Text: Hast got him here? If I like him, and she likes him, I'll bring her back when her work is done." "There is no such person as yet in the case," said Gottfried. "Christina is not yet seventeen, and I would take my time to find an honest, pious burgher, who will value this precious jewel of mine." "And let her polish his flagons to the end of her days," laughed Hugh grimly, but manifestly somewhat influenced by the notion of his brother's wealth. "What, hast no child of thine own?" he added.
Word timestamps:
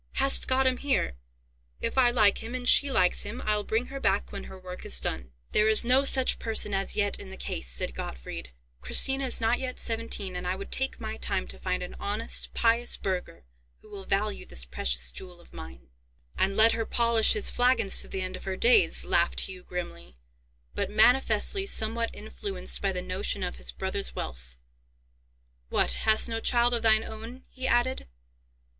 Hast 0.13 0.47
got 0.47 0.65
him 0.65 0.77
here? 0.77 1.13
If 1.79 1.95
I 1.95 2.09
like 2.09 2.39
him, 2.39 2.55
and 2.55 2.67
she 2.67 2.89
likes 2.91 3.21
him, 3.21 3.39
I'll 3.45 3.63
bring 3.63 3.85
her 3.93 3.99
back 3.99 4.31
when 4.31 4.45
her 4.45 4.57
work 4.57 4.83
is 4.83 4.99
done." 4.99 5.29
"There 5.51 5.67
is 5.69 5.85
no 5.85 6.05
such 6.05 6.39
person 6.39 6.73
as 6.73 6.95
yet 6.95 7.19
in 7.19 7.27
the 7.29 7.37
case," 7.37 7.67
said 7.67 7.93
Gottfried. 7.93 8.49
"Christina 8.81 9.27
is 9.27 9.39
not 9.39 9.59
yet 9.59 9.77
seventeen, 9.77 10.35
and 10.35 10.47
I 10.47 10.55
would 10.55 10.71
take 10.71 10.99
my 10.99 11.17
time 11.17 11.47
to 11.49 11.59
find 11.59 11.83
an 11.83 11.95
honest, 11.99 12.51
pious 12.55 12.97
burgher, 12.97 13.45
who 13.83 13.91
will 13.91 14.05
value 14.05 14.43
this 14.43 14.65
precious 14.65 15.11
jewel 15.11 15.39
of 15.39 15.53
mine." 15.53 15.89
"And 16.35 16.57
let 16.57 16.71
her 16.73 16.87
polish 16.87 17.33
his 17.33 17.51
flagons 17.51 18.01
to 18.01 18.07
the 18.07 18.21
end 18.23 18.35
of 18.35 18.45
her 18.45 18.57
days," 18.57 19.05
laughed 19.05 19.41
Hugh 19.41 19.61
grimly, 19.61 20.17
but 20.73 20.89
manifestly 20.89 21.67
somewhat 21.67 22.09
influenced 22.15 22.81
by 22.81 22.91
the 22.91 23.03
notion 23.03 23.43
of 23.43 23.57
his 23.57 23.71
brother's 23.71 24.15
wealth. 24.15 24.57
"What, 25.69 25.91
hast 25.91 26.27
no 26.27 26.39
child 26.39 26.73
of 26.73 26.81
thine 26.81 27.03
own?" 27.03 27.43
he 27.49 27.67
added. 27.67 28.07